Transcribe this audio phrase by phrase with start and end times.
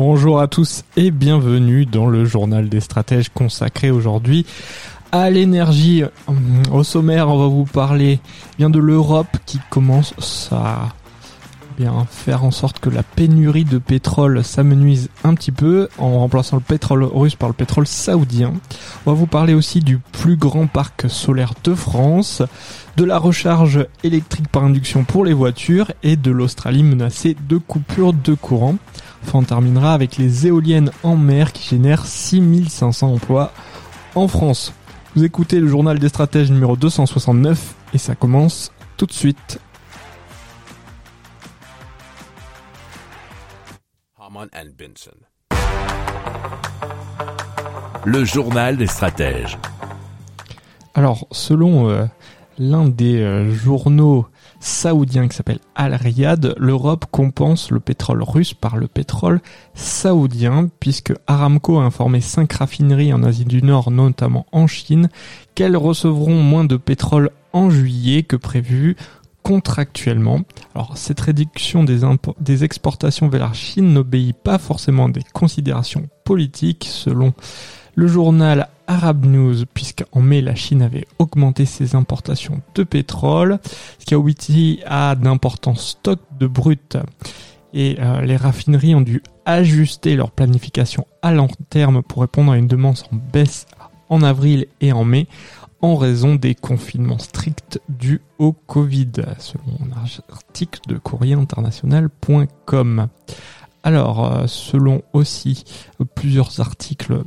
[0.00, 4.46] Bonjour à tous et bienvenue dans le journal des stratèges consacré aujourd'hui
[5.10, 6.04] à l'énergie.
[6.70, 8.20] Au sommaire, on va vous parler
[8.58, 10.90] bien de l'Europe qui commence à
[11.76, 16.54] bien faire en sorte que la pénurie de pétrole s'amenuise un petit peu en remplaçant
[16.54, 18.52] le pétrole russe par le pétrole saoudien.
[19.04, 22.42] On va vous parler aussi du plus grand parc solaire de France,
[22.96, 28.12] de la recharge électrique par induction pour les voitures et de l'Australie menacée de coupure
[28.12, 28.76] de courant.
[29.24, 33.52] Enfin, on terminera avec les éoliennes en mer qui génèrent 6500 emplois
[34.14, 34.72] en France.
[35.14, 39.60] Vous écoutez le journal des stratèges numéro 269 et ça commence tout de suite.
[48.04, 49.58] Le journal des stratèges.
[50.94, 52.06] Alors, selon euh,
[52.58, 54.26] l'un des euh, journaux
[54.60, 59.40] saoudiens qui s'appelle Al Riyad, l'Europe compense le pétrole russe par le pétrole
[59.74, 65.08] saoudien, puisque Aramco a informé cinq raffineries en Asie du Nord, notamment en Chine,
[65.54, 68.96] qu'elles recevront moins de pétrole en juillet que prévu
[69.42, 70.40] contractuellement.
[70.74, 72.00] Alors cette réduction des,
[72.40, 77.32] des exportations vers la Chine n'obéit pas forcément à des considérations politiques selon
[77.98, 83.58] le journal Arab News, puisqu'en mai, la Chine avait augmenté ses importations de pétrole,
[83.98, 84.14] qui
[84.86, 86.96] a d'importants stocks de brut.
[87.74, 92.56] Et euh, les raffineries ont dû ajuster leur planification à long terme pour répondre à
[92.56, 93.66] une demande en baisse
[94.08, 95.26] en avril et en mai
[95.82, 99.90] en raison des confinements stricts dus au Covid, selon un
[100.32, 103.08] article de courrierinternational.com.
[103.82, 105.64] Alors, euh, selon aussi
[106.14, 107.24] plusieurs articles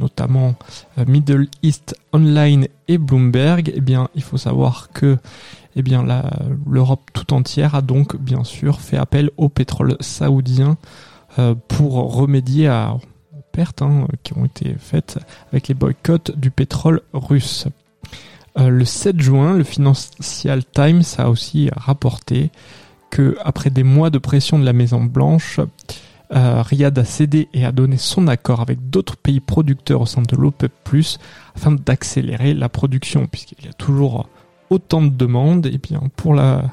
[0.00, 0.54] notamment
[0.98, 5.18] euh, Middle East Online et Bloomberg, eh bien, il faut savoir que
[5.76, 5.82] eh
[6.66, 10.76] l'Europe tout entière a donc bien sûr fait appel au pétrole saoudien
[11.38, 13.00] euh, pour remédier à, aux
[13.52, 15.18] pertes hein, qui ont été faites
[15.52, 17.68] avec les boycotts du pétrole russe.
[18.58, 22.50] Euh, le 7 juin, le Financial Times a aussi rapporté
[23.10, 25.60] que après des mois de pression de la Maison Blanche,
[26.32, 30.22] euh, Riyad a cédé et a donné son accord avec d'autres pays producteurs au sein
[30.22, 30.72] de l'OPEP+,
[31.56, 34.28] afin d'accélérer la production, puisqu'il y a toujours
[34.70, 36.64] autant de demandes, et bien pour la...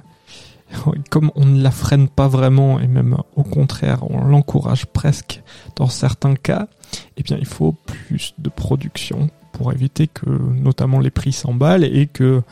[1.10, 5.42] Comme on ne la freine pas vraiment, et même au contraire, on l'encourage presque
[5.76, 6.68] dans certains cas,
[7.16, 12.06] et bien il faut plus de production pour éviter que notamment les prix s'emballent et
[12.06, 12.44] que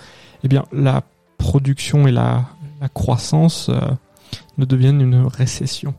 [0.44, 1.04] eh bien, la
[1.38, 2.46] production et la,
[2.82, 3.80] la croissance euh,
[4.58, 5.94] ne deviennent une récession.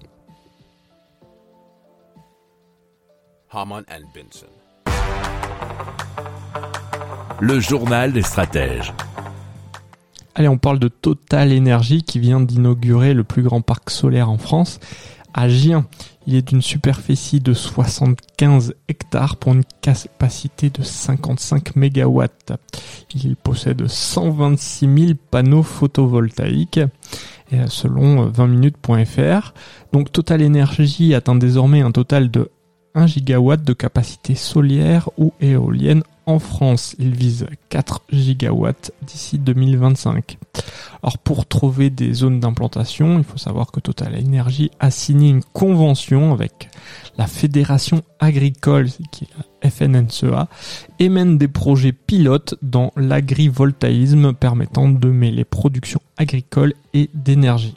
[7.40, 8.92] Le journal des stratèges.
[10.34, 14.36] Allez, on parle de Total Energy qui vient d'inaugurer le plus grand parc solaire en
[14.36, 14.78] France
[15.32, 15.86] à Gien.
[16.26, 22.24] Il est d'une superficie de 75 hectares pour une capacité de 55 MW.
[23.14, 26.80] Il possède 126 000 panneaux photovoltaïques
[27.68, 29.54] selon 20minutes.fr.
[29.94, 32.50] Donc Total Energy atteint désormais un total de
[32.96, 36.96] 1 gigawatt de capacité solaire ou éolienne en France.
[36.98, 40.38] Il vise 4 gigawatts d'ici 2025.
[41.02, 45.44] Alors pour trouver des zones d'implantation, il faut savoir que Total Energy a signé une
[45.44, 46.70] convention avec
[47.18, 49.28] la Fédération agricole, qui est
[49.62, 50.48] la FNNCA,
[50.98, 57.76] et mène des projets pilotes dans l'agrivoltaïsme permettant de mêler production agricole et d'énergie.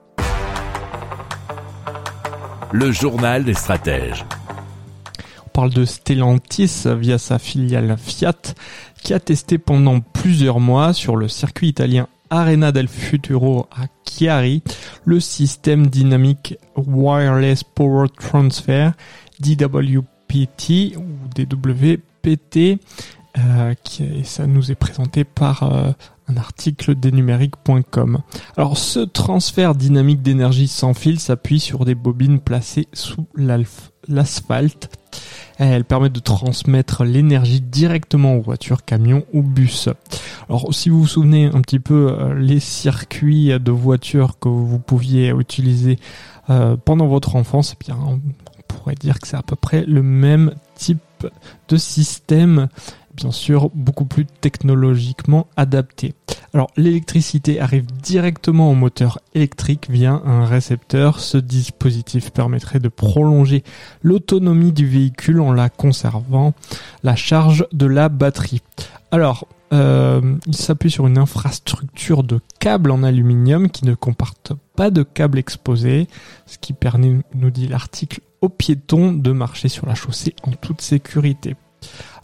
[2.73, 4.25] Le journal des stratèges.
[5.45, 8.55] On parle de Stellantis via sa filiale Fiat
[9.03, 14.63] qui a testé pendant plusieurs mois sur le circuit italien Arena del Futuro à Chiari
[15.03, 18.91] le système dynamique Wireless Power Transfer
[19.39, 21.03] DWP DWPT ou
[21.35, 22.79] DWPT,
[23.37, 25.91] euh, qui, et ça nous est présenté par euh,
[26.31, 28.19] un article numériques.com.
[28.57, 33.27] Alors ce transfert dynamique d'énergie sans fil s'appuie sur des bobines placées sous
[34.07, 34.89] l'asphalte.
[35.57, 39.89] Elle permet de transmettre l'énergie directement aux voitures, camions ou bus.
[40.49, 44.79] Alors si vous vous souvenez un petit peu euh, les circuits de voitures que vous
[44.79, 45.99] pouviez utiliser
[46.49, 48.19] euh, pendant votre enfance, eh bien on
[48.67, 50.99] pourrait dire que c'est à peu près le même type
[51.67, 52.67] de système
[53.15, 56.13] bien sûr beaucoup plus technologiquement adapté.
[56.53, 61.19] Alors l'électricité arrive directement au moteur électrique via un récepteur.
[61.19, 63.63] Ce dispositif permettrait de prolonger
[64.01, 66.53] l'autonomie du véhicule en la conservant
[67.03, 68.61] la charge de la batterie.
[69.11, 74.91] Alors euh, il s'appuie sur une infrastructure de câbles en aluminium qui ne comporte pas
[74.91, 76.07] de câbles exposés,
[76.45, 80.81] ce qui permet, nous dit l'article, aux piétons de marcher sur la chaussée en toute
[80.81, 81.55] sécurité.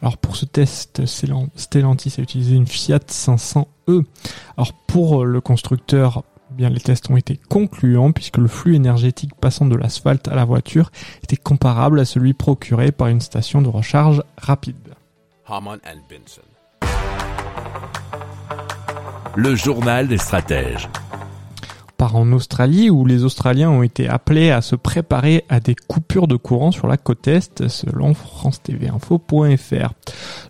[0.02, 3.66] Alors pour ce test, Stellantis a utilisé une Fiat 500e.
[4.56, 9.66] Alors pour le constructeur, bien les tests ont été concluants puisque le flux énergétique passant
[9.66, 10.92] de l'asphalte à la voiture
[11.24, 14.94] était comparable à celui procuré par une station de recharge rapide.
[19.36, 20.90] Le journal des stratèges
[21.98, 26.28] part en Australie où les Australiens ont été appelés à se préparer à des coupures
[26.28, 29.94] de courant sur la côte Est selon France TV Info.fr.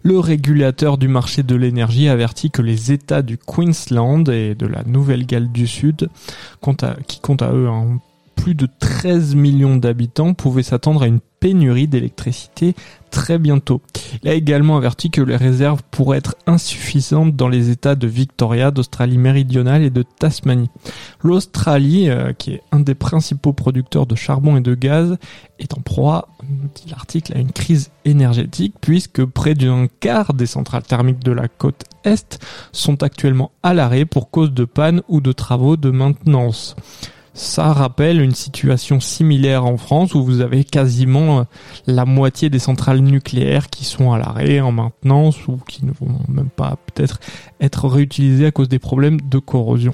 [0.04, 4.84] Le régulateur du marché de l'énergie avertit que les États du Queensland et de la
[4.84, 6.10] Nouvelle-Galles du Sud,
[7.08, 7.70] qui comptent à eux
[8.36, 12.76] plus de 13 millions d'habitants pouvaient s'attendre à une pénurie d'électricité
[13.12, 13.82] très bientôt.
[14.22, 18.72] Il a également averti que les réserves pourraient être insuffisantes dans les États de Victoria,
[18.72, 20.70] d'Australie méridionale et de Tasmanie.
[21.24, 25.18] L'Australie, euh, qui est un des principaux producteurs de charbon et de gaz,
[25.60, 26.30] est en proie,
[26.76, 31.48] dit l'article, à une crise énergétique puisque près d'un quart des centrales thermiques de la
[31.48, 32.40] côte Est
[32.72, 36.76] sont actuellement à l'arrêt pour cause de panne ou de travaux de maintenance.
[37.38, 41.44] Ça rappelle une situation similaire en France où vous avez quasiment euh,
[41.86, 46.18] la moitié des centrales nucléaires qui sont à l'arrêt, en maintenance ou qui ne vont
[46.28, 47.20] même pas peut-être
[47.62, 49.94] être réutilisées à cause des problèmes de corrosion.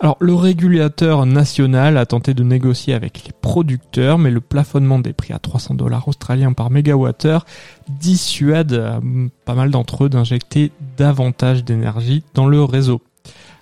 [0.00, 5.12] Alors le régulateur national a tenté de négocier avec les producteurs, mais le plafonnement des
[5.12, 7.46] prix à 300 dollars australiens par mégawattheure
[7.88, 13.02] dissuade euh, pas mal d'entre eux d'injecter davantage d'énergie dans le réseau.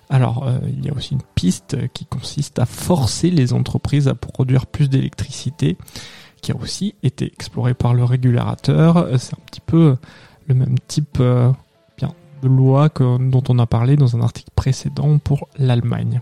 [0.09, 4.15] Alors, euh, il y a aussi une piste qui consiste à forcer les entreprises à
[4.15, 5.77] produire plus d'électricité,
[6.41, 9.07] qui a aussi été explorée par le régulateur.
[9.17, 9.97] C'est un petit peu
[10.47, 11.51] le même type euh,
[12.41, 16.21] de loi que, dont on a parlé dans un article précédent pour l'Allemagne.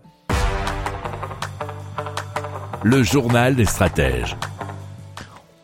[2.83, 4.35] Le journal des stratèges.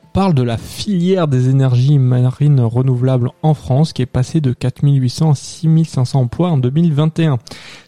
[0.04, 4.54] On parle de la filière des énergies marines renouvelables en France qui est passée de
[4.54, 7.40] 4800 à 6500 emplois en 2021.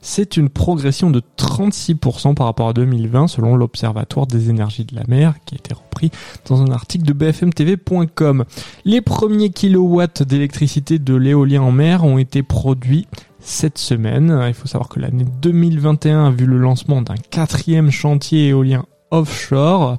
[0.02, 5.04] C'est une progression de 36% par rapport à 2020 selon l'Observatoire des énergies de la
[5.08, 6.10] mer qui a été repris
[6.48, 8.46] dans un article de bfmtv.com.
[8.86, 13.08] Les premiers kilowatts d'électricité de l'éolien en mer ont été produits
[13.40, 14.44] cette semaine.
[14.48, 19.98] Il faut savoir que l'année 2021 a vu le lancement d'un quatrième chantier éolien offshore.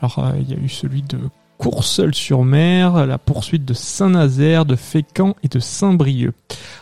[0.00, 1.18] Alors euh, il y a eu celui de
[1.58, 6.34] Courseul-sur-Mer, la poursuite de Saint-Nazaire, de Fécamp et de Saint-Brieuc.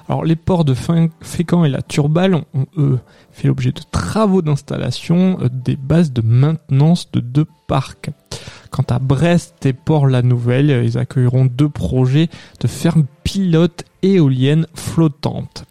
[0.08, 0.74] Alors les ports de
[1.20, 2.98] Fécamp et la Turballe ont, eux
[3.30, 8.10] fait l'objet de travaux d'installation euh, des bases de maintenance de deux parcs.
[8.70, 12.28] Quant à Brest et Port-la-Nouvelle, ils accueilleront deux projets
[12.60, 15.64] de fermes pilotes éoliennes flottantes.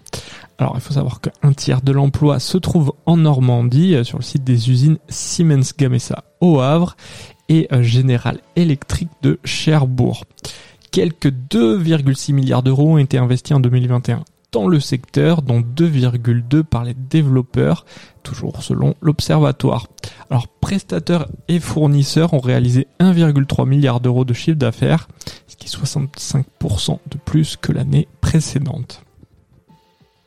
[0.62, 4.24] Alors il faut savoir qu'un tiers de l'emploi se trouve en Normandie, euh, sur le
[4.24, 6.96] site des usines Siemens Gamesa au Havre
[7.50, 10.24] et euh, General Electric de Cherbourg.
[10.92, 16.84] Quelques 2,6 milliards d'euros ont été investis en 2021 dans le secteur, dont 2,2 par
[16.84, 17.86] les développeurs,
[18.22, 19.88] toujours selon l'Observatoire.
[20.30, 25.08] Alors, prestateurs et fournisseurs ont réalisé 1,3 milliard d'euros de chiffre d'affaires,
[25.48, 29.04] ce qui est 65% de plus que l'année précédente.